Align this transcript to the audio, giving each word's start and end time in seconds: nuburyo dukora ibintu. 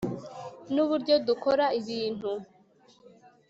nuburyo 0.73 1.15
dukora 1.27 1.65
ibintu. 1.79 2.31